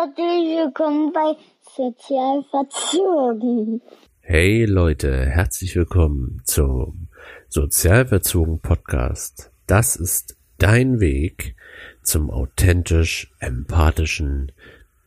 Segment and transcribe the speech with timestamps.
[0.00, 1.36] Herzlich willkommen bei
[1.76, 3.82] Sozialverzogen.
[4.20, 7.08] Hey Leute, herzlich willkommen zum
[7.50, 9.50] Sozialverzogen Podcast.
[9.66, 11.54] Das ist dein Weg
[12.02, 14.52] zum authentisch empathischen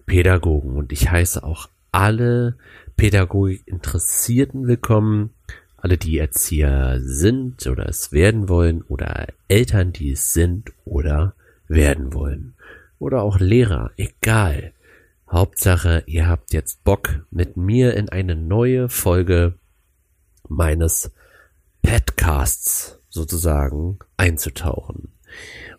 [0.06, 2.56] Pädagogen und ich heiße auch alle
[2.96, 5.34] Pädagogik Interessierten willkommen,
[5.76, 11.34] alle die Erzieher sind oder es werden wollen oder Eltern, die es sind oder
[11.68, 12.54] werden wollen
[13.00, 14.72] oder auch Lehrer, egal.
[15.34, 19.56] Hauptsache, ihr habt jetzt Bock, mit mir in eine neue Folge
[20.48, 21.12] meines
[21.82, 25.12] Podcasts sozusagen einzutauchen.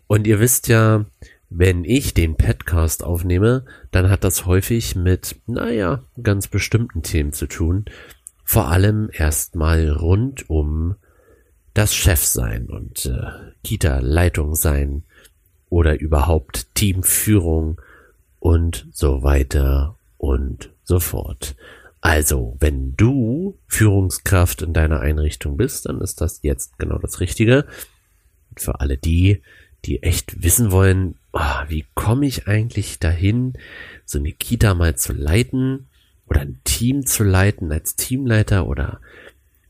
[0.07, 1.05] Und ihr wisst ja,
[1.49, 7.47] wenn ich den Podcast aufnehme, dann hat das häufig mit, naja, ganz bestimmten Themen zu
[7.47, 7.85] tun.
[8.43, 10.95] Vor allem erstmal rund um
[11.73, 15.03] das Chefsein und äh, Kita-Leitung sein,
[15.69, 17.81] oder überhaupt Teamführung
[18.45, 21.55] und so weiter und so fort.
[21.99, 27.65] Also, wenn du Führungskraft in deiner Einrichtung bist, dann ist das jetzt genau das Richtige.
[28.55, 29.41] Für alle die,
[29.85, 33.53] die echt wissen wollen, oh, wie komme ich eigentlich dahin,
[34.05, 35.87] so eine Kita mal zu leiten
[36.27, 38.99] oder ein Team zu leiten als Teamleiter oder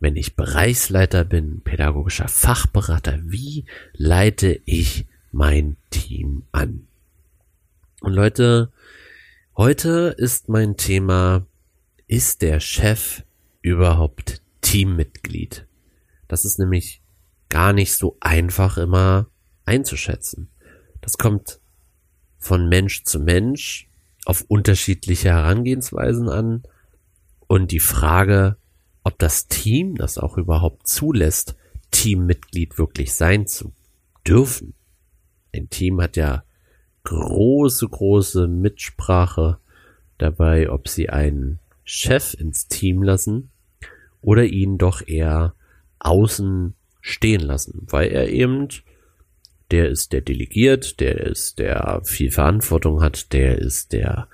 [0.01, 6.87] wenn ich Bereichsleiter bin, pädagogischer Fachberater, wie leite ich mein Team an.
[8.05, 8.69] Und Leute,
[9.57, 11.45] heute ist mein Thema,
[12.07, 13.23] ist der Chef
[13.61, 15.67] überhaupt Teammitglied?
[16.27, 17.01] Das ist nämlich
[17.49, 19.27] gar nicht so einfach immer
[19.65, 20.49] einzuschätzen.
[21.01, 21.59] Das kommt
[22.37, 23.89] von Mensch zu Mensch
[24.25, 26.63] auf unterschiedliche Herangehensweisen an
[27.47, 28.57] und die Frage,
[29.03, 31.55] ob das Team das auch überhaupt zulässt,
[31.91, 33.73] Teammitglied wirklich sein zu
[34.27, 34.73] dürfen,
[35.55, 36.43] ein Team hat ja
[37.05, 39.57] große, große Mitsprache
[40.17, 43.51] dabei, ob sie einen Chef ins Team lassen
[44.21, 45.53] oder ihn doch eher
[45.99, 48.67] außen stehen lassen, weil er eben,
[49.71, 54.27] der ist der delegiert, der ist der viel Verantwortung hat, der ist der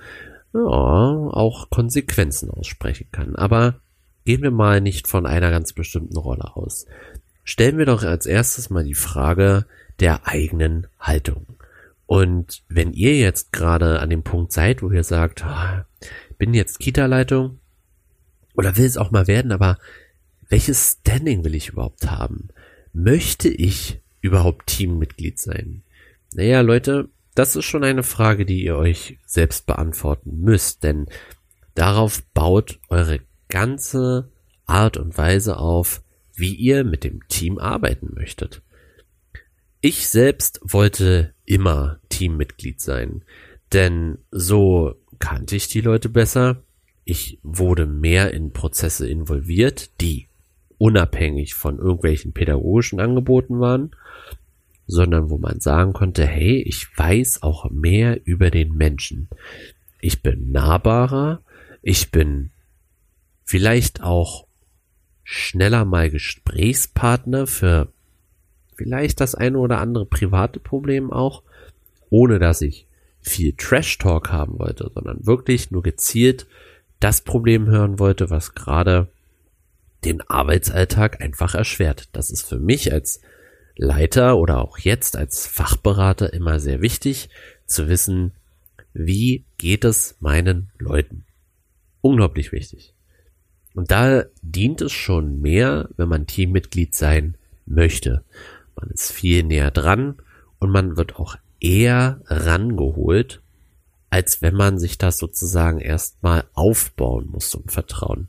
[0.53, 3.35] ja, auch Konsequenzen aussprechen kann.
[3.35, 3.81] Aber
[4.25, 6.85] gehen wir mal nicht von einer ganz bestimmten Rolle aus.
[7.43, 9.65] Stellen wir doch als erstes mal die Frage,
[9.99, 11.45] der eigenen Haltung.
[12.11, 16.07] Und wenn ihr jetzt gerade an dem Punkt seid, wo ihr sagt, oh,
[16.37, 17.61] bin jetzt Kita-Leitung
[18.53, 19.77] oder will es auch mal werden, aber
[20.49, 22.49] welches Standing will ich überhaupt haben?
[22.91, 25.83] Möchte ich überhaupt Teammitglied sein?
[26.33, 31.05] Naja, Leute, das ist schon eine Frage, die ihr euch selbst beantworten müsst, denn
[31.75, 34.29] darauf baut eure ganze
[34.65, 36.01] Art und Weise auf,
[36.35, 38.61] wie ihr mit dem Team arbeiten möchtet.
[39.83, 43.23] Ich selbst wollte immer Teammitglied sein,
[43.73, 46.61] denn so kannte ich die Leute besser,
[47.03, 50.27] ich wurde mehr in Prozesse involviert, die
[50.77, 53.95] unabhängig von irgendwelchen pädagogischen Angeboten waren,
[54.85, 59.29] sondern wo man sagen konnte, hey, ich weiß auch mehr über den Menschen.
[59.99, 61.41] Ich bin nahbarer,
[61.81, 62.51] ich bin
[63.45, 64.45] vielleicht auch
[65.23, 67.91] schneller mal Gesprächspartner für
[68.83, 71.43] vielleicht das eine oder andere private Problem auch,
[72.09, 72.87] ohne dass ich
[73.21, 76.47] viel Trash-Talk haben wollte, sondern wirklich nur gezielt
[76.99, 79.07] das Problem hören wollte, was gerade
[80.03, 82.09] den Arbeitsalltag einfach erschwert.
[82.11, 83.21] Das ist für mich als
[83.75, 87.29] Leiter oder auch jetzt als Fachberater immer sehr wichtig
[87.65, 88.31] zu wissen,
[88.93, 91.25] wie geht es meinen Leuten.
[92.01, 92.93] Unglaublich wichtig.
[93.73, 98.23] Und da dient es schon mehr, wenn man Teammitglied sein möchte.
[98.81, 100.15] Man ist viel näher dran
[100.59, 103.41] und man wird auch eher rangeholt,
[104.09, 108.27] als wenn man sich das sozusagen erstmal aufbauen muss, ein Vertrauen.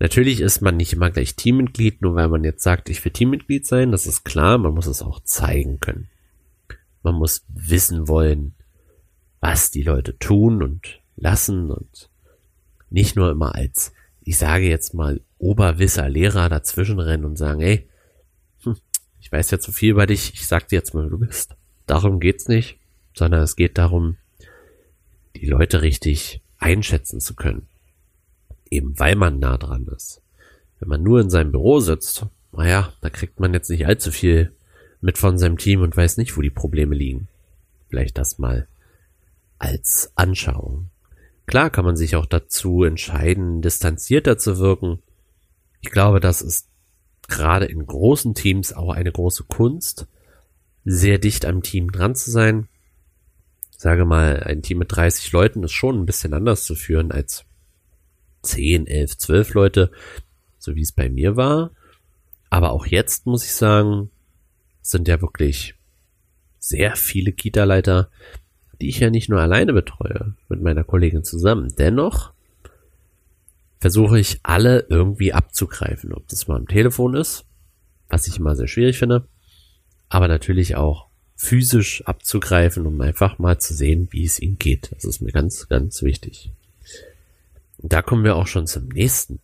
[0.00, 3.66] Natürlich ist man nicht immer gleich Teammitglied, nur weil man jetzt sagt, ich will Teammitglied
[3.66, 6.08] sein, das ist klar, man muss es auch zeigen können.
[7.02, 8.54] Man muss wissen wollen,
[9.40, 12.08] was die Leute tun und lassen und
[12.90, 13.92] nicht nur immer als,
[14.22, 17.86] ich sage jetzt mal, Oberwisser Lehrer dazwischen rennen und sagen, ey,
[19.24, 21.56] ich weiß ja zu viel über dich, ich sag dir jetzt mal, du bist.
[21.86, 22.78] Darum geht's nicht,
[23.14, 24.18] sondern es geht darum,
[25.34, 27.66] die Leute richtig einschätzen zu können.
[28.70, 30.20] Eben weil man nah dran ist.
[30.78, 34.52] Wenn man nur in seinem Büro sitzt, naja, da kriegt man jetzt nicht allzu viel
[35.00, 37.28] mit von seinem Team und weiß nicht, wo die Probleme liegen.
[37.88, 38.68] Vielleicht das mal
[39.58, 40.90] als Anschauung.
[41.46, 44.98] Klar kann man sich auch dazu entscheiden, distanzierter zu wirken.
[45.80, 46.68] Ich glaube, das ist
[47.28, 50.06] gerade in großen Teams auch eine große Kunst,
[50.84, 52.68] sehr dicht am Team dran zu sein.
[53.72, 57.12] Das sage mal, ein Team mit 30 Leuten ist schon ein bisschen anders zu führen
[57.12, 57.44] als
[58.42, 59.90] 10, 11, 12 Leute,
[60.58, 61.70] so wie es bei mir war.
[62.50, 64.10] Aber auch jetzt muss ich sagen,
[64.82, 65.74] sind ja wirklich
[66.58, 68.10] sehr viele Kita-Leiter,
[68.80, 71.74] die ich ja nicht nur alleine betreue, mit meiner Kollegin zusammen.
[71.78, 72.33] Dennoch
[73.84, 77.44] versuche ich alle irgendwie abzugreifen, ob das mal am Telefon ist,
[78.08, 79.28] was ich immer sehr schwierig finde,
[80.08, 84.90] aber natürlich auch physisch abzugreifen, um einfach mal zu sehen, wie es ihnen geht.
[84.92, 86.50] Das ist mir ganz, ganz wichtig.
[87.76, 89.40] Und da kommen wir auch schon zum nächsten.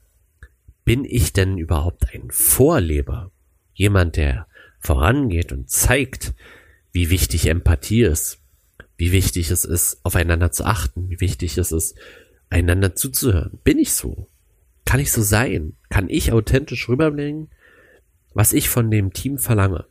[0.87, 3.31] Bin ich denn überhaupt ein Vorleber?
[3.75, 4.46] Jemand, der
[4.78, 6.32] vorangeht und zeigt,
[6.92, 8.38] wie wichtig Empathie ist,
[8.96, 11.94] wie wichtig es ist, aufeinander zu achten, wie wichtig es ist,
[12.50, 13.58] einander zuzuhören.
[13.64, 14.26] Bin ich so?
[14.85, 15.76] Kann ich so sein?
[15.88, 17.49] Kann ich authentisch rüberbringen,
[18.35, 19.87] was ich von dem Team verlange?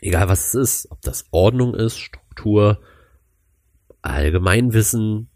[0.00, 2.80] Egal was es ist, ob das Ordnung ist, Struktur,
[4.02, 5.28] Allgemeinwissen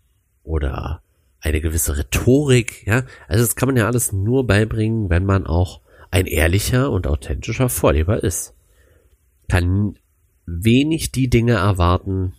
[0.42, 1.02] oder
[1.40, 3.04] eine gewisse Rhetorik, ja.
[3.28, 5.80] Also das kann man ja alles nur beibringen, wenn man auch
[6.10, 8.54] ein ehrlicher und authentischer Vorleber ist.
[9.48, 9.98] Kann
[10.46, 12.34] wenig die Dinge erwarten,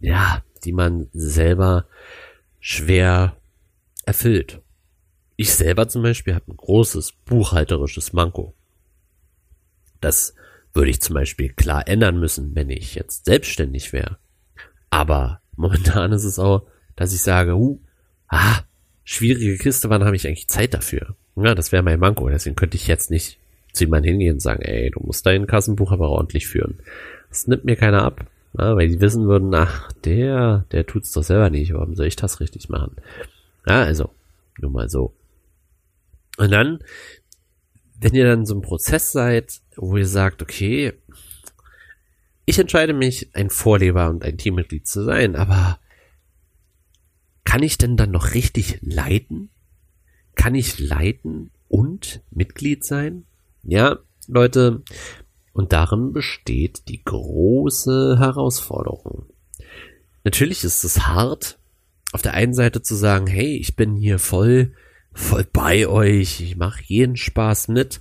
[0.00, 1.86] ja, die man selber
[2.60, 3.36] schwer
[4.04, 4.60] erfüllt.
[5.36, 8.54] Ich selber zum Beispiel habe ein großes buchhalterisches Manko.
[10.00, 10.34] Das
[10.72, 14.18] würde ich zum Beispiel klar ändern müssen, wenn ich jetzt selbstständig wäre.
[14.90, 16.66] Aber momentan ist es auch,
[16.96, 17.80] dass ich sage, uh,
[18.28, 18.60] ah,
[19.04, 21.16] schwierige Kiste, wann habe ich eigentlich Zeit dafür?
[21.36, 23.38] Ja, das wäre mein Manko, deswegen könnte ich jetzt nicht
[23.72, 26.80] zu jemandem hingehen und sagen, ey, du musst dein Kassenbuch aber ordentlich führen.
[27.28, 28.26] Das nimmt mir keiner ab,
[28.58, 32.16] ja, weil die wissen würden, ach, der, der tut's doch selber nicht, warum soll ich
[32.16, 32.96] das richtig machen?
[33.66, 34.10] Ja, also,
[34.58, 35.14] nur mal so.
[36.36, 36.80] Und dann,
[38.00, 40.94] wenn ihr dann so ein Prozess seid, wo ihr sagt, okay,
[42.46, 45.78] ich entscheide mich, ein Vorleber und ein Teammitglied zu sein, aber
[47.44, 49.50] kann ich denn dann noch richtig leiten?
[50.34, 53.24] Kann ich leiten und Mitglied sein?
[53.62, 54.82] Ja, Leute,
[55.60, 59.26] und darin besteht die große Herausforderung.
[60.24, 61.58] Natürlich ist es hart,
[62.12, 64.72] auf der einen Seite zu sagen, hey, ich bin hier voll,
[65.12, 68.00] voll bei euch, ich mache jeden Spaß mit.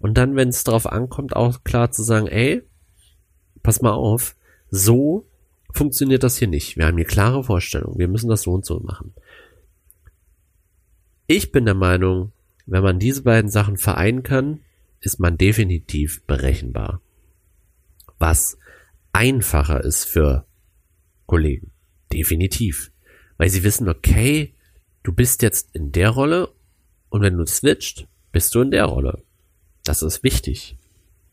[0.00, 2.64] Und dann, wenn es darauf ankommt, auch klar zu sagen, ey,
[3.62, 4.34] pass mal auf,
[4.68, 5.28] so
[5.70, 6.76] funktioniert das hier nicht.
[6.76, 8.00] Wir haben hier klare Vorstellungen.
[8.00, 9.14] Wir müssen das so und so machen.
[11.28, 12.32] Ich bin der Meinung,
[12.66, 14.58] wenn man diese beiden Sachen vereinen kann,
[15.06, 17.00] ist man definitiv berechenbar.
[18.18, 18.58] Was
[19.12, 20.44] einfacher ist für
[21.26, 21.70] Kollegen.
[22.12, 22.90] Definitiv.
[23.38, 24.52] Weil sie wissen, okay,
[25.04, 26.52] du bist jetzt in der Rolle
[27.08, 29.22] und wenn du switcht, bist du in der Rolle.
[29.84, 30.76] Das ist wichtig.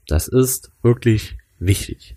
[0.08, 2.16] Das ist wirklich wichtig.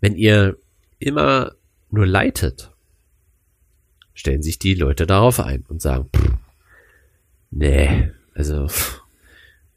[0.00, 0.56] Wenn ihr
[0.98, 1.54] immer
[1.90, 2.72] nur leitet,
[4.14, 6.32] stellen sich die Leute darauf ein und sagen, pff,
[7.50, 8.68] nee, also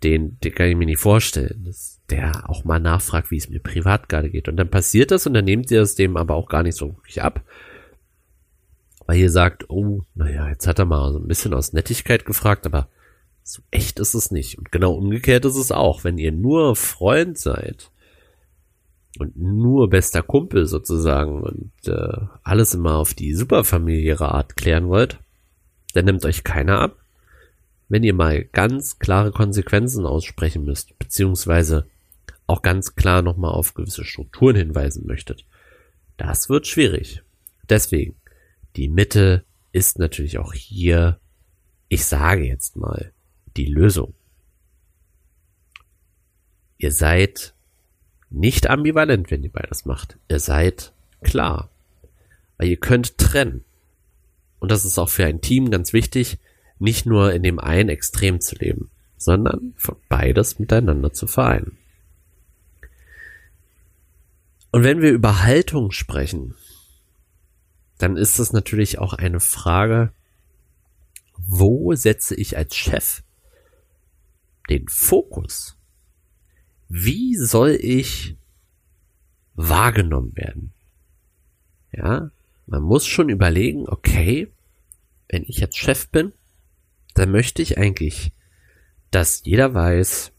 [0.04, 3.60] den, den kann ich mir nicht vorstellen, dass der auch mal nachfragt, wie es mir
[3.60, 4.48] privat gerade geht.
[4.48, 6.96] Und dann passiert das und dann nehmt ihr es dem aber auch gar nicht so
[6.96, 7.42] wirklich ab.
[9.06, 12.66] Weil ihr sagt, oh, naja, jetzt hat er mal so ein bisschen aus Nettigkeit gefragt,
[12.66, 12.90] aber
[13.44, 14.58] so echt ist es nicht.
[14.58, 16.04] Und genau umgekehrt ist es auch.
[16.04, 17.90] Wenn ihr nur Freund seid,
[19.20, 25.20] und nur bester Kumpel sozusagen und äh, alles immer auf die superfamiliäre Art klären wollt,
[25.94, 26.98] dann nimmt euch keiner ab.
[27.90, 31.88] Wenn ihr mal ganz klare Konsequenzen aussprechen müsst, beziehungsweise
[32.46, 35.46] auch ganz klar nochmal auf gewisse Strukturen hinweisen möchtet,
[36.18, 37.24] das wird schwierig.
[37.70, 38.16] Deswegen,
[38.76, 41.20] die Mitte ist natürlich auch hier,
[41.88, 43.14] ich sage jetzt mal,
[43.56, 44.14] die Lösung.
[46.78, 47.54] Ihr seid
[48.30, 50.18] nicht ambivalent, wenn ihr beides macht.
[50.28, 51.70] Ihr seid klar.
[52.58, 53.64] Weil ihr könnt trennen.
[54.60, 56.40] Und das ist auch für ein Team ganz wichtig,
[56.80, 59.74] nicht nur in dem einen Extrem zu leben, sondern
[60.10, 61.78] beides miteinander zu vereinen.
[64.72, 66.56] Und wenn wir über Haltung sprechen,
[67.98, 70.12] dann ist es natürlich auch eine Frage,
[71.38, 73.24] wo setze ich als Chef
[74.70, 75.78] den Fokus?
[76.90, 78.36] wie soll ich
[79.56, 80.74] wahrgenommen werden?
[81.92, 82.32] Ja,
[82.66, 84.52] man muss schon überlegen, okay,
[85.30, 86.34] wenn ich jetzt Chef bin,
[87.18, 88.32] dann möchte ich eigentlich,
[89.12, 90.32] dass jeder weiß,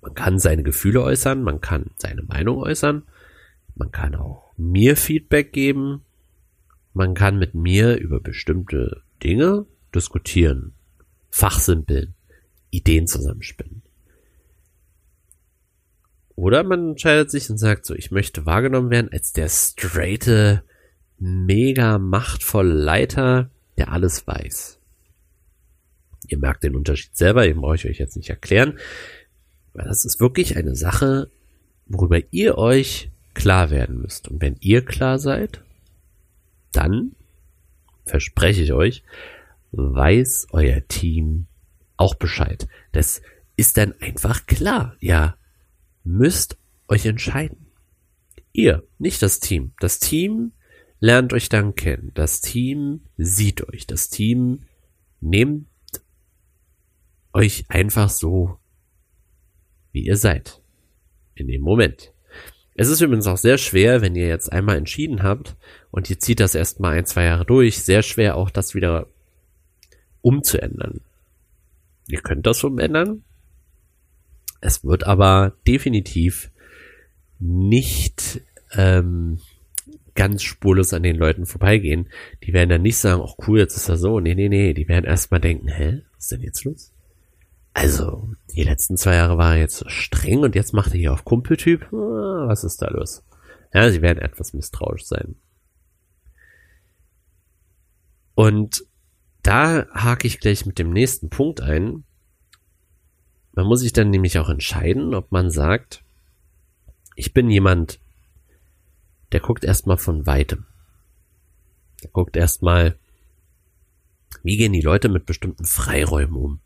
[0.00, 3.02] man kann seine Gefühle äußern, man kann seine Meinung äußern,
[3.74, 6.04] man kann auch mir Feedback geben,
[6.94, 10.74] man kann mit mir über bestimmte Dinge diskutieren,
[11.30, 12.14] fachsimpeln,
[12.70, 13.82] Ideen zusammenspinnen.
[16.36, 20.62] Oder man entscheidet sich und sagt so, ich möchte wahrgenommen werden als der straighte,
[21.18, 24.77] mega machtvolle Leiter, der alles weiß.
[26.28, 28.78] Ihr merkt den Unterschied selber, den brauche ich euch jetzt nicht erklären.
[29.72, 31.30] Weil das ist wirklich eine Sache,
[31.86, 34.28] worüber ihr euch klar werden müsst.
[34.28, 35.62] Und wenn ihr klar seid,
[36.72, 37.12] dann,
[38.04, 39.02] verspreche ich euch,
[39.72, 41.46] weiß euer Team
[41.96, 42.68] auch Bescheid.
[42.92, 43.22] Das
[43.56, 44.96] ist dann einfach klar.
[45.00, 45.36] Ja,
[46.04, 46.58] müsst
[46.88, 47.66] euch entscheiden.
[48.52, 49.72] Ihr, nicht das Team.
[49.80, 50.52] Das Team
[51.00, 52.12] lernt euch dann kennen.
[52.14, 53.86] Das Team sieht euch.
[53.86, 54.62] Das Team
[55.20, 55.66] nimmt
[57.32, 58.58] euch einfach so,
[59.92, 60.60] wie ihr seid.
[61.34, 62.12] In dem Moment.
[62.74, 65.56] Es ist übrigens auch sehr schwer, wenn ihr jetzt einmal entschieden habt
[65.90, 69.08] und ihr zieht das erstmal ein, zwei Jahre durch, sehr schwer auch das wieder
[70.20, 71.00] umzuändern.
[72.06, 73.24] Ihr könnt das umändern,
[74.60, 76.50] es wird aber definitiv
[77.38, 78.40] nicht
[78.72, 79.38] ähm,
[80.14, 82.08] ganz spurlos an den Leuten vorbeigehen.
[82.42, 84.18] Die werden dann nicht sagen, ach cool, jetzt ist er so.
[84.18, 84.74] Nee, nee, nee.
[84.74, 86.92] Die werden erstmal denken, hä, was ist denn jetzt los?
[87.74, 91.24] Also, die letzten zwei Jahre war er jetzt streng und jetzt macht er hier auf
[91.24, 91.92] Kumpeltyp.
[91.92, 93.24] Ah, was ist da los?
[93.72, 95.36] Ja, sie werden etwas misstrauisch sein.
[98.34, 98.84] Und
[99.42, 102.04] da hake ich gleich mit dem nächsten Punkt ein.
[103.52, 106.04] Man muss sich dann nämlich auch entscheiden, ob man sagt,
[107.16, 108.00] ich bin jemand,
[109.32, 110.66] der guckt erstmal von weitem.
[112.02, 112.96] Der guckt erstmal,
[114.42, 116.60] wie gehen die Leute mit bestimmten Freiräumen um?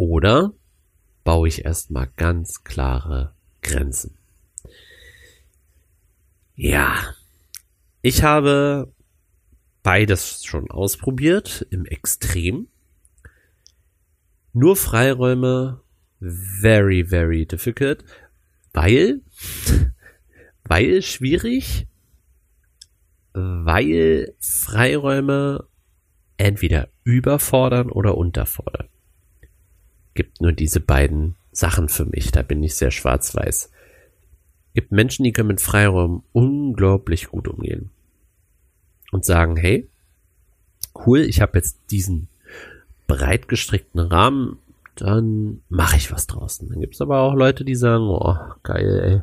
[0.00, 0.54] Oder
[1.24, 4.16] baue ich erstmal ganz klare Grenzen?
[6.56, 7.14] Ja,
[8.00, 8.94] ich habe
[9.82, 12.68] beides schon ausprobiert im Extrem.
[14.54, 15.82] Nur Freiräume,
[16.18, 18.02] very, very difficult,
[18.72, 19.20] weil,
[20.64, 21.86] weil schwierig,
[23.34, 25.68] weil Freiräume
[26.38, 28.88] entweder überfordern oder unterfordern.
[30.14, 33.70] Gibt nur diese beiden Sachen für mich, da bin ich sehr schwarz-weiß.
[34.74, 37.90] Gibt Menschen, die können mit Freiräumen unglaublich gut umgehen
[39.10, 39.88] und sagen, hey,
[41.06, 42.28] cool, ich habe jetzt diesen
[43.06, 44.58] breit gestrickten Rahmen,
[44.94, 46.68] dann mache ich was draußen.
[46.68, 49.22] Dann gibt's aber auch Leute, die sagen, oh, geil, ey.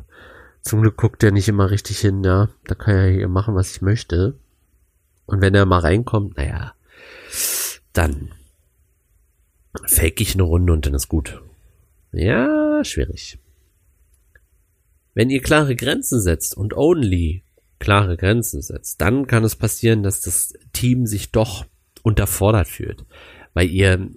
[0.60, 2.48] Zum Glück guckt der nicht immer richtig hin, ja.
[2.66, 4.34] Da kann er hier machen, was ich möchte.
[5.26, 6.74] Und wenn er mal reinkommt, naja,
[7.92, 8.32] dann
[9.86, 11.42] fake ich eine Runde und dann ist gut.
[12.12, 13.38] Ja, schwierig.
[15.14, 17.42] Wenn ihr klare Grenzen setzt und only
[17.78, 21.64] klare Grenzen setzt, dann kann es passieren, dass das Team sich doch
[22.02, 23.04] unterfordert fühlt
[23.58, 24.08] weil ihr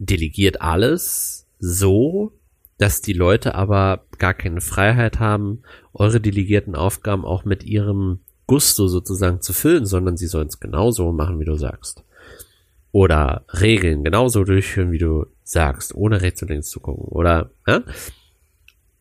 [0.00, 2.32] delegiert alles so,
[2.78, 8.88] dass die Leute aber gar keine Freiheit haben, eure delegierten Aufgaben auch mit ihrem Gusto
[8.88, 12.02] sozusagen zu füllen, sondern sie sollen es genauso machen, wie du sagst.
[12.94, 17.06] Oder Regeln genauso durchführen, wie du sagst, ohne rechts und links zu gucken.
[17.06, 17.82] Oder, ja?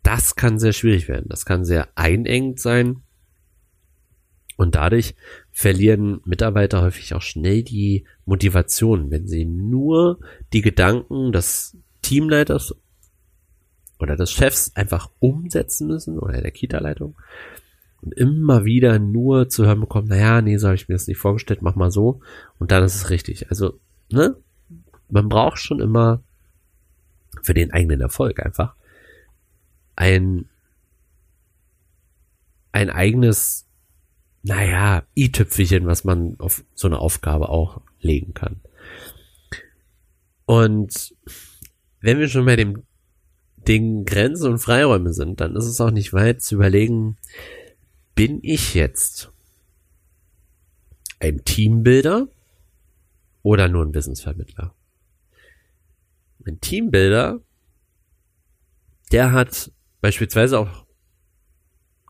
[0.02, 1.28] Das kann sehr schwierig werden.
[1.30, 3.04] Das kann sehr einengt sein.
[4.58, 5.14] Und dadurch
[5.52, 10.20] verlieren Mitarbeiter häufig auch schnell die Motivation, wenn sie nur
[10.54, 12.76] die Gedanken des Teamleiters
[14.00, 17.16] oder des Chefs einfach umsetzen müssen oder der Kita-Leitung
[18.04, 21.18] und immer wieder nur zu hören bekommen, naja, nee, so habe ich mir das nicht
[21.18, 22.20] vorgestellt, mach mal so
[22.60, 23.50] und dann ist es richtig.
[23.50, 23.80] Also,
[24.12, 24.36] ne?
[25.10, 26.22] Man braucht schon immer
[27.44, 28.76] für den eigenen Erfolg einfach
[29.96, 30.46] ein
[32.72, 33.68] ein eigenes
[34.44, 38.60] naja, i-Tüpfelchen, was man auf so eine Aufgabe auch legen kann.
[40.46, 41.16] Und
[42.02, 42.84] wenn wir schon bei dem
[43.66, 47.18] Ding Grenzen und Freiräume sind, dann ist es auch nicht weit zu überlegen,
[48.16, 49.32] bin ich jetzt
[51.20, 52.28] ein Teambuilder
[53.42, 54.74] oder nur ein Wissensvermittler?
[56.46, 57.40] Ein Teambuilder,
[59.12, 60.86] der hat beispielsweise auch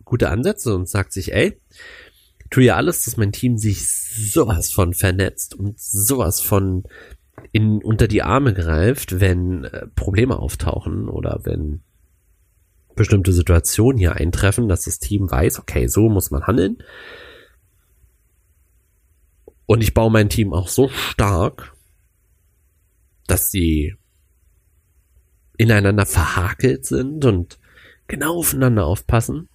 [0.04, 1.60] gute Ansätze und sagt sich, ey,
[2.50, 6.84] tue ja alles, dass mein Team sich sowas von vernetzt und sowas von
[7.52, 11.82] in, unter die Arme greift, wenn äh, Probleme auftauchen oder wenn
[12.96, 16.78] bestimmte Situationen hier eintreffen, dass das Team weiß, okay, so muss man handeln.
[19.66, 21.76] Und ich baue mein Team auch so stark,
[23.28, 23.96] dass sie
[25.58, 27.60] ineinander verhakelt sind und
[28.08, 29.50] genau aufeinander aufpassen.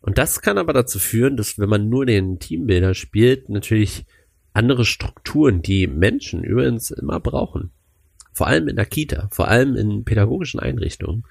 [0.00, 4.06] Und das kann aber dazu führen, dass wenn man nur den Teambuilder spielt, natürlich
[4.52, 7.70] andere Strukturen, die Menschen übrigens immer brauchen.
[8.38, 11.24] Vor allem in der Kita, vor allem in pädagogischen Einrichtungen,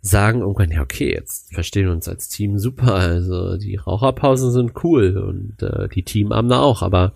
[0.00, 4.72] sagen irgendwann, ja, okay, jetzt verstehen wir uns als Team super, also die Raucherpausen sind
[4.82, 7.14] cool und äh, die Teamabende auch, aber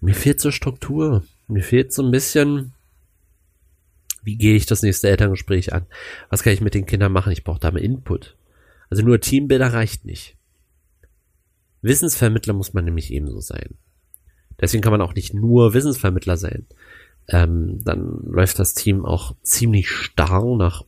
[0.00, 2.74] mir fehlt so Struktur, mir fehlt so ein bisschen,
[4.22, 5.86] wie gehe ich das nächste Elterngespräch an?
[6.30, 7.32] Was kann ich mit den Kindern machen?
[7.32, 8.36] Ich brauche da mal Input.
[8.88, 10.36] Also nur Teambilder reicht nicht.
[11.82, 13.74] Wissensvermittler muss man nämlich ebenso sein.
[14.60, 16.66] Deswegen kann man auch nicht nur Wissensvermittler sein.
[17.28, 20.84] Ähm, dann läuft das Team auch ziemlich starr nach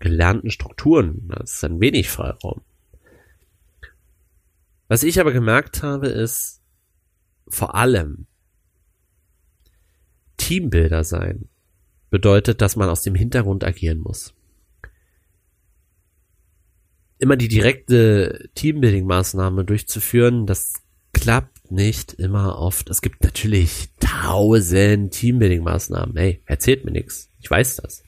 [0.00, 1.28] gelernten Strukturen.
[1.28, 2.62] Das ist ein wenig Freiraum.
[4.88, 6.62] Was ich aber gemerkt habe, ist
[7.48, 8.26] vor allem
[10.36, 11.48] Teambilder sein
[12.10, 14.34] bedeutet, dass man aus dem Hintergrund agieren muss.
[17.18, 20.74] Immer die direkte Teambuilding-Maßnahme durchzuführen, das
[21.12, 22.88] klappt nicht immer oft.
[22.88, 26.16] Es gibt natürlich tausend Teambuilding-Maßnahmen.
[26.16, 27.30] Hey, erzählt mir nichts.
[27.40, 28.02] Ich weiß das.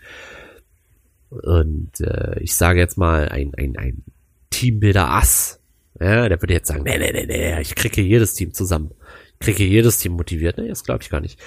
[1.31, 4.03] Und äh, ich sage jetzt mal ein, ein, ein
[4.51, 5.61] Teambuilder-Ass.
[6.01, 8.91] Ja, der würde jetzt sagen, nee, nee, nee, nee, ich kriege jedes Team zusammen.
[9.35, 10.59] Ich kriege jedes Team motiviert.
[10.59, 11.39] Nee, das glaube ich gar nicht.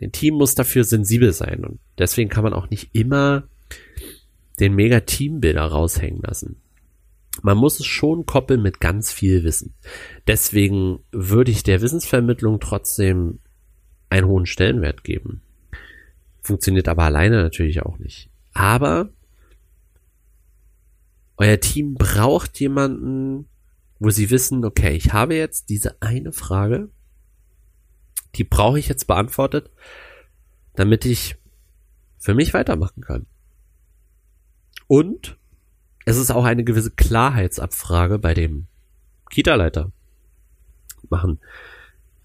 [0.00, 3.44] Ein Team muss dafür sensibel sein und deswegen kann man auch nicht immer
[4.58, 6.56] den mega Teambilder raushängen lassen.
[7.42, 9.74] Man muss es schon koppeln mit ganz viel Wissen.
[10.26, 13.38] Deswegen würde ich der Wissensvermittlung trotzdem
[14.12, 15.40] einen hohen Stellenwert geben.
[16.42, 18.28] Funktioniert aber alleine natürlich auch nicht.
[18.52, 19.08] Aber
[21.38, 23.48] euer Team braucht jemanden,
[23.98, 26.90] wo sie wissen, okay, ich habe jetzt diese eine Frage,
[28.34, 29.70] die brauche ich jetzt beantwortet,
[30.74, 31.36] damit ich
[32.18, 33.26] für mich weitermachen kann.
[34.88, 35.38] Und
[36.04, 38.66] es ist auch eine gewisse Klarheitsabfrage bei dem
[39.30, 39.90] Kita-Leiter.
[41.08, 41.40] Machen,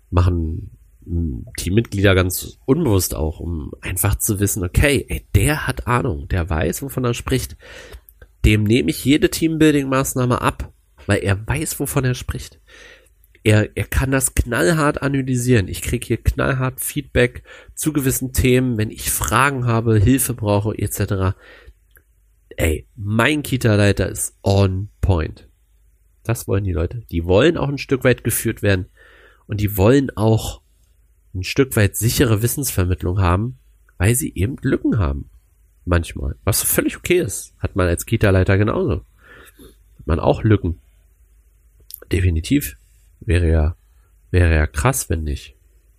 [0.09, 0.76] machen
[1.57, 6.81] Teammitglieder ganz unbewusst auch, um einfach zu wissen, okay, ey, der hat Ahnung, der weiß,
[6.81, 7.57] wovon er spricht.
[8.45, 10.73] Dem nehme ich jede Teambuilding-Maßnahme ab,
[11.05, 12.59] weil er weiß, wovon er spricht.
[13.43, 15.69] Er, er kann das knallhart analysieren.
[15.69, 17.43] Ich kriege hier knallhart Feedback
[17.75, 21.37] zu gewissen Themen, wenn ich Fragen habe, Hilfe brauche, etc.
[22.57, 25.47] Ey, mein Kita-Leiter ist on point.
[26.23, 27.05] Das wollen die Leute.
[27.09, 28.87] Die wollen auch ein Stück weit geführt werden
[29.45, 30.61] und die wollen auch
[31.37, 33.57] ein Stück weit sichere Wissensvermittlung haben,
[33.97, 35.29] weil sie eben Lücken haben.
[35.85, 36.35] Manchmal.
[36.43, 37.53] Was völlig okay ist.
[37.59, 39.05] Hat man als Kita-Leiter genauso.
[39.99, 40.79] Hat man auch Lücken.
[42.11, 42.77] Definitiv.
[43.21, 43.75] Wäre ja,
[44.31, 45.55] wäre ja krass, wenn nicht.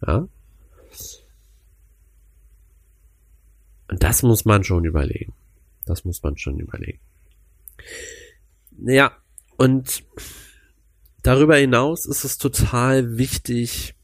[0.06, 0.28] Ja.
[3.88, 5.32] Und das muss man schon überlegen.
[5.86, 7.00] Das muss man schon überlegen.
[8.78, 9.16] Ja,
[9.56, 10.04] und
[11.22, 13.94] darüber hinaus ist es total wichtig,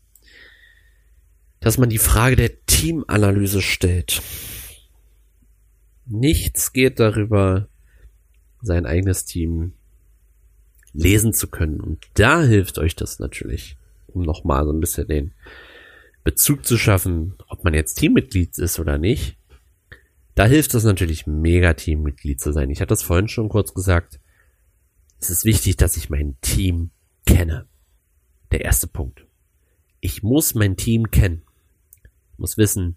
[1.64, 4.20] dass man die Frage der Teamanalyse stellt.
[6.04, 7.68] Nichts geht darüber,
[8.60, 9.72] sein eigenes Team
[10.92, 11.80] lesen zu können.
[11.80, 15.32] Und da hilft euch das natürlich, um nochmal so ein bisschen den
[16.22, 19.38] Bezug zu schaffen, ob man jetzt Teammitglied ist oder nicht.
[20.34, 22.68] Da hilft es natürlich mega Teammitglied zu sein.
[22.68, 24.20] Ich hatte das vorhin schon kurz gesagt.
[25.18, 26.90] Es ist wichtig, dass ich mein Team
[27.24, 27.66] kenne.
[28.52, 29.26] Der erste Punkt.
[30.00, 31.43] Ich muss mein Team kennen
[32.38, 32.96] muss wissen,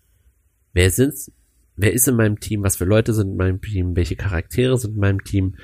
[0.73, 1.31] wer sind's,
[1.77, 4.95] wer ist in meinem Team, was für Leute sind in meinem Team, welche Charaktere sind
[4.95, 5.55] in meinem Team.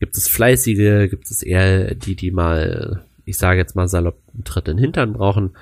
[0.00, 4.44] Gibt es fleißige, gibt es eher die, die mal, ich sage jetzt mal salopp, einen
[4.44, 5.56] Tritt in den Hintern brauchen.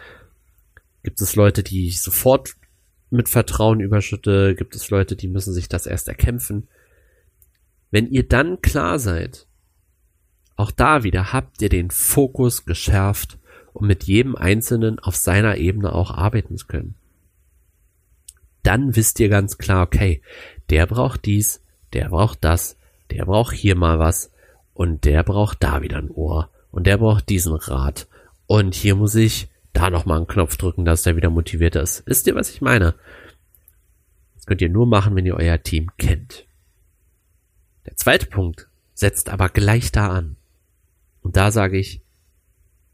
[1.03, 2.55] Gibt es Leute, die ich sofort
[3.11, 4.55] mit Vertrauen überschütte?
[4.55, 6.69] Gibt es Leute, die müssen sich das erst erkämpfen?
[7.91, 9.47] Wenn ihr dann klar seid,
[10.57, 13.39] auch da wieder habt ihr den Fokus geschärft,
[13.73, 16.95] um mit jedem Einzelnen auf seiner Ebene auch arbeiten zu können
[18.63, 20.23] dann wisst ihr ganz klar, okay,
[20.69, 22.77] der braucht dies, der braucht das,
[23.11, 24.31] der braucht hier mal was
[24.75, 28.07] und der braucht da wieder ein Ohr und der braucht diesen Rat
[28.47, 32.05] und hier muss ich da nochmal einen Knopf drücken, dass der wieder motiviert ist.
[32.07, 32.95] Wisst ihr, was ich meine?
[34.35, 36.47] Das könnt ihr nur machen, wenn ihr euer Team kennt.
[37.87, 40.37] Der zweite Punkt setzt aber gleich da an.
[41.23, 42.03] Und da sage ich,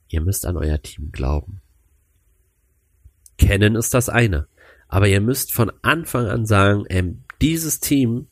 [0.09, 1.61] ihr müsst an euer Team glauben.
[3.39, 4.47] Kennen ist das eine.
[4.89, 8.29] Aber ihr müsst von Anfang an sagen, ähm, dieses Team,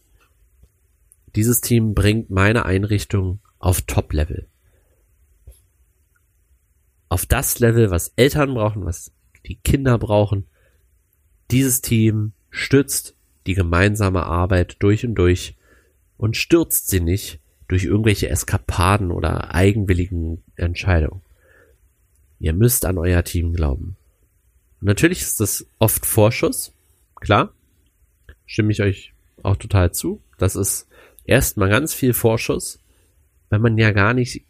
[1.35, 4.47] dieses Team bringt meine Einrichtung auf Top-Level.
[7.09, 9.13] Auf das Level, was Eltern brauchen, was
[9.47, 10.47] die Kinder brauchen.
[11.51, 13.15] Dieses Team stützt
[13.47, 15.57] die gemeinsame Arbeit durch und durch
[16.17, 21.23] und stürzt sie nicht durch irgendwelche Eskapaden oder eigenwilligen Entscheidungen.
[22.39, 23.97] Ihr müsst an euer Team glauben.
[24.85, 26.75] Natürlich ist das oft Vorschuss,
[27.25, 27.55] Klar,
[28.45, 30.21] stimme ich euch auch total zu.
[30.37, 30.89] Das ist
[31.25, 32.81] erstmal ganz viel Vorschuss,
[33.49, 34.45] wenn man ja gar nicht,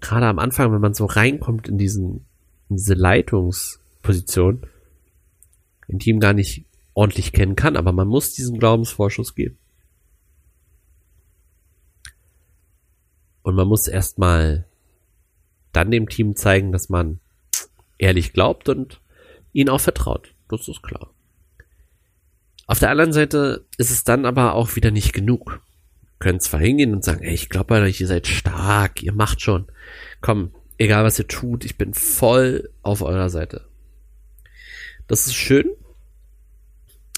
[0.00, 2.26] gerade am Anfang, wenn man so reinkommt in diesen,
[2.68, 4.66] in diese Leitungsposition,
[5.86, 9.58] im Team gar nicht ordentlich kennen kann, aber man muss diesen Glaubensvorschuss geben.
[13.42, 14.66] Und man muss erstmal
[15.72, 17.20] dann dem Team zeigen, dass man
[17.96, 19.00] ehrlich glaubt und
[19.58, 20.34] ihnen auch vertraut.
[20.48, 21.10] Das ist klar.
[22.66, 25.60] Auf der anderen Seite ist es dann aber auch wieder nicht genug.
[26.20, 29.40] Können zwar hingehen und sagen, ey, ich glaube an euch, ihr seid stark, ihr macht
[29.40, 29.66] schon.
[30.20, 33.64] Komm, egal was ihr tut, ich bin voll auf eurer Seite.
[35.08, 35.70] Das ist schön.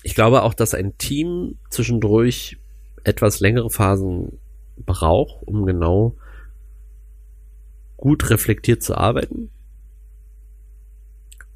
[0.03, 2.57] Ich glaube auch, dass ein Team zwischendurch
[3.05, 4.39] etwas längere Phasen
[4.79, 6.17] braucht, um genau
[7.99, 9.51] gut reflektiert zu arbeiten.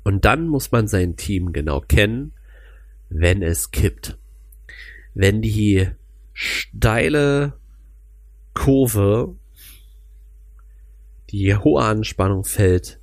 [0.04, 2.32] Und dann muss man sein Team genau kennen,
[3.08, 4.18] wenn es kippt.
[5.14, 5.88] Wenn die
[6.32, 7.54] steile
[8.52, 9.34] Kurve,
[11.30, 13.00] die hohe Anspannung fällt,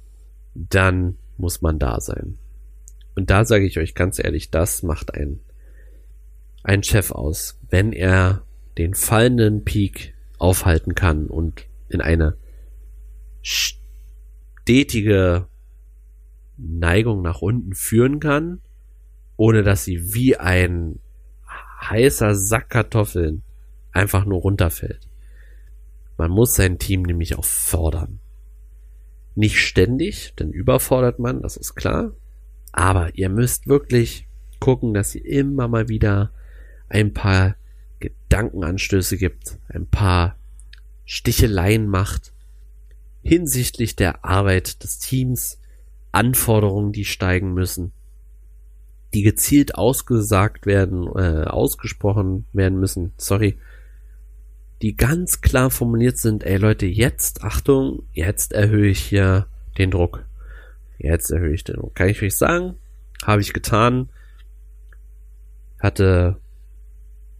[0.53, 2.37] dann muss man da sein.
[3.15, 5.39] Und da sage ich euch ganz ehrlich, das macht ein,
[6.63, 8.43] ein Chef aus, wenn er
[8.77, 12.37] den fallenden Peak aufhalten kann und in eine
[13.41, 15.47] stetige
[16.61, 18.61] Neigung nach unten führen kann,
[19.37, 20.99] ohne dass sie wie ein
[21.81, 23.43] heißer Sack Kartoffeln
[23.91, 25.07] einfach nur runterfällt.
[26.17, 28.19] Man muss sein Team nämlich auch fordern.
[29.33, 32.11] Nicht ständig, denn überfordert man, das ist klar.
[32.71, 34.27] Aber ihr müsst wirklich
[34.59, 36.31] gucken, dass ihr immer mal wieder
[36.89, 37.55] ein paar
[37.99, 40.35] Gedankenanstöße gibt, ein paar
[41.05, 42.33] Sticheleien macht
[43.23, 45.59] hinsichtlich der Arbeit des Teams,
[46.11, 47.93] Anforderungen, die steigen müssen,
[49.13, 53.57] die gezielt ausgesagt werden, äh, ausgesprochen werden müssen, sorry,
[54.81, 59.47] die ganz klar formuliert sind, ey Leute, jetzt, Achtung, jetzt erhöhe ich hier
[59.77, 60.25] den Druck.
[60.97, 61.95] Jetzt erhöhe ich den Druck.
[61.95, 62.75] Kann ich euch sagen?
[63.23, 64.09] Habe ich getan.
[65.79, 66.37] Hatte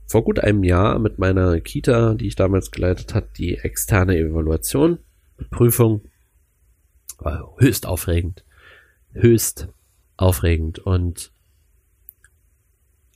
[0.07, 4.99] vor gut einem Jahr mit meiner Kita, die ich damals geleitet hat, die externe Evaluation,
[5.49, 6.01] Prüfung.
[7.17, 8.43] War höchst aufregend.
[9.13, 9.67] Höchst
[10.17, 10.79] aufregend.
[10.79, 11.31] Und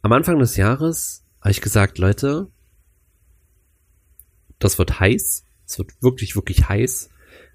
[0.01, 2.47] am Anfang des Jahres habe ich gesagt, Leute,
[4.59, 5.45] das wird heiß.
[5.67, 7.09] Es wird wirklich, wirklich heiß.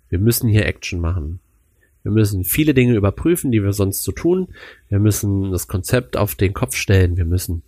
[0.08, 1.40] Wir müssen hier Action machen.
[2.02, 4.48] Wir müssen viele Dinge überprüfen, die wir sonst so tun.
[4.88, 7.16] Wir müssen das Konzept auf den Kopf stellen.
[7.16, 7.62] Wir müssen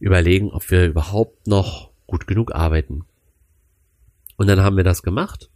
[0.00, 3.04] überlegen, ob wir überhaupt noch gut genug arbeiten.
[4.36, 5.50] Und dann haben wir das gemacht.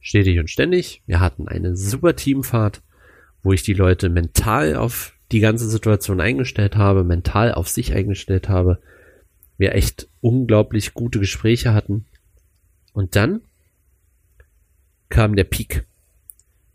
[0.00, 1.02] Stetig und ständig.
[1.06, 2.82] Wir hatten eine super Teamfahrt,
[3.42, 8.48] wo ich die Leute mental auf die ganze Situation eingestellt habe, mental auf sich eingestellt
[8.48, 8.80] habe.
[9.58, 12.06] Wir echt unglaublich gute Gespräche hatten.
[12.92, 13.40] Und dann
[15.08, 15.86] kam der Peak.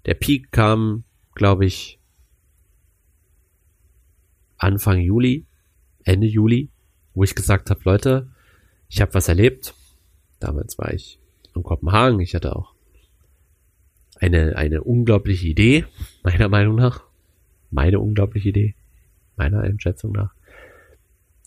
[0.05, 1.99] Der Peak kam, glaube ich,
[4.57, 5.45] Anfang Juli,
[6.03, 6.69] Ende Juli,
[7.13, 8.29] wo ich gesagt habe, Leute,
[8.89, 9.73] ich habe was erlebt.
[10.39, 11.19] Damals war ich
[11.55, 12.19] in Kopenhagen.
[12.19, 12.72] Ich hatte auch
[14.23, 15.85] eine, eine unglaubliche Idee,
[16.23, 17.03] meiner Meinung nach.
[17.71, 18.75] Meine unglaubliche Idee,
[19.35, 20.33] meiner Einschätzung nach.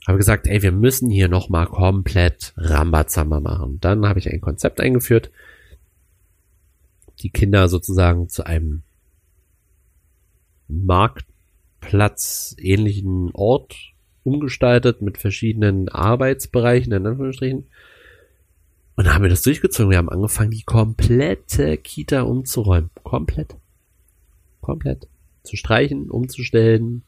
[0.06, 3.78] Habe gesagt, ey, wir müssen hier nochmal komplett Rambazamba machen.
[3.80, 5.30] Dann habe ich ein Konzept eingeführt,
[7.20, 8.82] die Kinder sozusagen zu einem
[10.68, 13.74] Marktplatz ähnlichen Ort
[14.22, 17.64] umgestaltet mit verschiedenen Arbeitsbereichen, in Anführungsstrichen.
[18.96, 19.90] Und dann haben wir das durchgezogen.
[19.90, 22.90] Wir haben angefangen, die komplette Kita umzuräumen.
[23.02, 23.56] Komplett.
[24.62, 25.06] Komplett.
[25.42, 27.02] Zu streichen, umzustellen,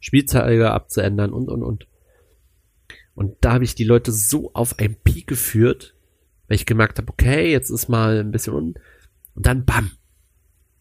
[0.00, 1.86] Spielzeuge abzuändern und, und, und.
[3.14, 5.94] Und da habe ich die Leute so auf ein Peak geführt,
[6.46, 8.74] weil ich gemerkt habe, okay, jetzt ist mal ein bisschen un
[9.34, 9.90] und dann bam,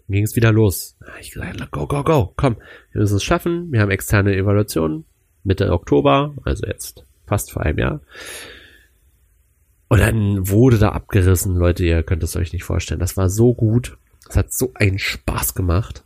[0.08, 0.98] ging es wieder los.
[1.22, 2.58] Ich gesagt, go, go, go, komm,
[2.92, 3.72] wir müssen es schaffen.
[3.72, 5.06] Wir haben externe Evaluationen
[5.44, 8.02] Mitte Oktober, also jetzt fast vor einem Jahr.
[9.90, 13.00] Und dann wurde da abgerissen, Leute, ihr könnt es euch nicht vorstellen.
[13.00, 13.98] Das war so gut.
[14.30, 16.04] Es hat so einen Spaß gemacht.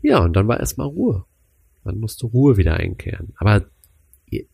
[0.00, 1.24] Ja, und dann war erstmal Ruhe.
[1.84, 3.34] Dann musste Ruhe wieder einkehren.
[3.38, 3.64] Aber
[4.30, 4.44] ihr,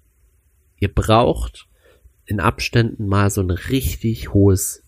[0.79, 1.69] ihr braucht
[2.25, 4.83] in Abständen mal so ein richtig hohes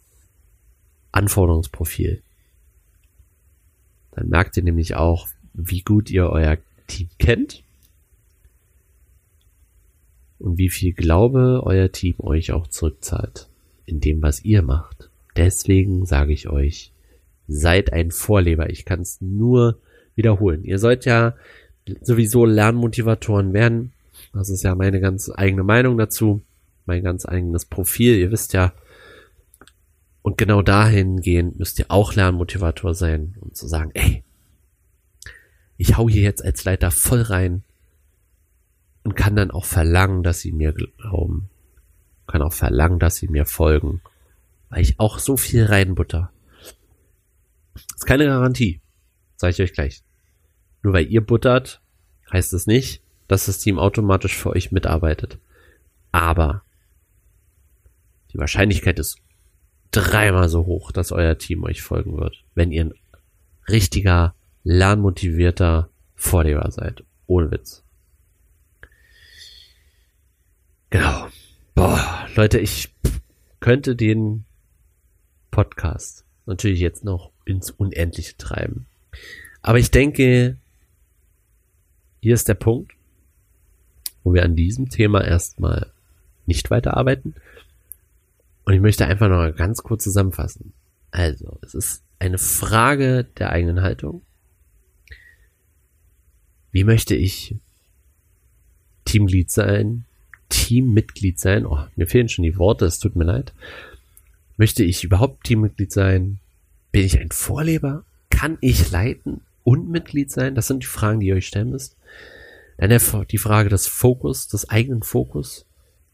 [1.12, 2.22] Anforderungsprofil.
[4.12, 7.62] Dann merkt ihr nämlich auch, wie gut ihr euer Team kennt
[10.38, 13.49] und wie viel Glaube euer Team euch auch zurückzahlt
[13.85, 15.11] in dem, was ihr macht.
[15.37, 16.92] Deswegen sage ich euch,
[17.49, 18.70] seid ein Vorleber.
[18.70, 19.79] Ich kann es nur
[20.14, 20.64] wiederholen.
[20.64, 21.35] Ihr sollt ja
[22.01, 23.92] sowieso Lernmotivatoren werden.
[24.33, 26.42] Das ist ja meine ganz eigene Meinung dazu,
[26.85, 28.16] mein ganz eigenes Profil.
[28.16, 28.72] Ihr wisst ja,
[30.22, 34.25] und genau dahingehend müsst ihr auch Lernmotivator sein, um zu sagen, ey,
[35.77, 37.62] ich hau hier jetzt als Leiter voll rein
[39.07, 41.49] und kann dann auch verlangen, dass sie mir glauben.
[42.27, 44.03] Kann auch verlangen, dass sie mir folgen,
[44.69, 46.33] weil ich auch so viel reinbutter.
[47.95, 48.81] Ist keine Garantie,
[49.37, 50.03] sage ich euch gleich.
[50.83, 51.81] Nur weil ihr buttert,
[52.33, 55.38] heißt es nicht, dass das Team automatisch für euch mitarbeitet.
[56.11, 56.62] Aber
[58.33, 59.19] die Wahrscheinlichkeit ist
[59.92, 62.95] dreimal so hoch, dass euer Team euch folgen wird, wenn ihr ein
[63.69, 67.05] richtiger, lernmotivierter Vorleber seid.
[67.29, 67.86] Ohne Witz.
[70.90, 71.29] Genau.
[71.75, 72.94] Boah, Leute, ich
[73.61, 74.44] könnte den
[75.51, 78.87] Podcast natürlich jetzt noch ins Unendliche treiben.
[79.62, 80.57] Aber ich denke,
[82.20, 82.92] hier ist der Punkt,
[84.22, 85.92] wo wir an diesem Thema erstmal
[86.46, 87.35] nicht weiterarbeiten.
[88.64, 90.72] Und ich möchte einfach noch ganz kurz zusammenfassen.
[91.11, 94.22] Also, es ist eine Frage der eigenen Haltung.
[96.72, 97.57] Wie möchte ich
[99.05, 100.05] Teamlead sein?
[100.48, 101.66] Teammitglied sein?
[101.66, 103.52] Oh, mir fehlen schon die Worte, es tut mir leid.
[104.56, 106.38] Möchte ich überhaupt Teammitglied sein?
[106.92, 108.04] Bin ich ein Vorleber?
[108.30, 110.54] Kann ich leiten und Mitglied sein?
[110.54, 111.96] Das sind die Fragen, die ihr euch stellen müsst.
[112.78, 112.90] Dann
[113.30, 115.66] die Frage des Fokus, des eigenen Fokus.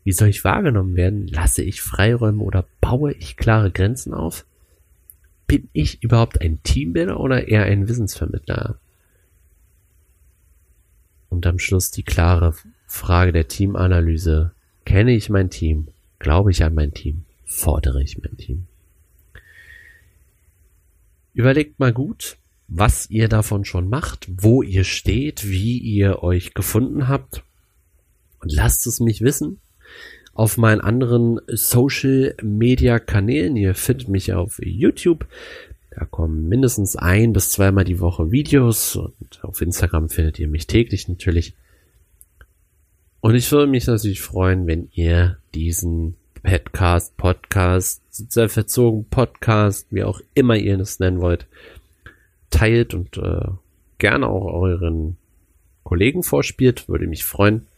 [0.04, 1.28] Wie soll ich wahrgenommen werden?
[1.28, 4.44] Lasse ich Freiräume oder baue ich klare Grenzen auf?
[5.46, 8.78] Bin ich überhaupt ein Teambuilder oder eher ein Wissensvermittler?
[11.28, 12.54] Und am Schluss die klare
[12.92, 14.52] Frage der Teamanalyse.
[14.84, 15.88] Kenne ich mein Team?
[16.18, 17.24] Glaube ich an mein Team?
[17.46, 18.66] Fordere ich mein Team?
[21.32, 22.36] Überlegt mal gut,
[22.68, 27.42] was ihr davon schon macht, wo ihr steht, wie ihr euch gefunden habt.
[28.40, 29.58] Und lasst es mich wissen
[30.34, 33.56] auf meinen anderen Social Media Kanälen.
[33.56, 35.26] Ihr findet mich auf YouTube.
[35.90, 40.66] Da kommen mindestens ein bis zweimal die Woche Videos und auf Instagram findet ihr mich
[40.66, 41.54] täglich natürlich.
[43.22, 50.02] Und ich würde mich natürlich freuen, wenn ihr diesen Podcast, Podcast, sehr verzogen Podcast, wie
[50.02, 51.46] auch immer ihr es nennen wollt,
[52.50, 53.46] teilt und äh,
[53.98, 55.18] gerne auch euren
[55.84, 57.68] Kollegen vorspielt, würde mich freuen.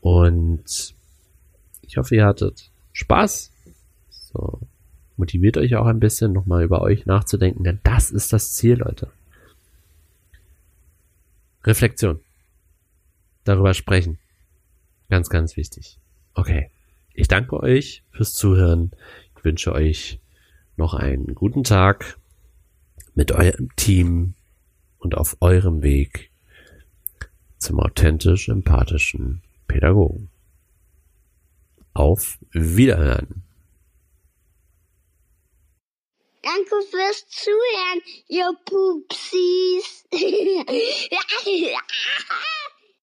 [0.00, 0.94] Und
[1.82, 3.52] ich hoffe, ihr hattet Spaß.
[4.08, 4.60] So,
[5.18, 9.10] motiviert euch auch ein bisschen, nochmal über euch nachzudenken, denn das ist das Ziel, Leute.
[11.64, 12.20] Reflexion.
[13.44, 14.18] Darüber sprechen.
[15.08, 15.98] Ganz, ganz wichtig.
[16.34, 16.70] Okay.
[17.14, 18.92] Ich danke euch fürs Zuhören.
[19.36, 20.20] Ich wünsche euch
[20.76, 22.16] noch einen guten Tag
[23.14, 24.34] mit eurem Team
[24.98, 26.30] und auf eurem Weg
[27.58, 30.30] zum authentisch empathischen Pädagogen.
[31.92, 33.42] Auf Wiederhören.
[36.42, 40.06] Danke fürs Zuhören, ihr Pupsis.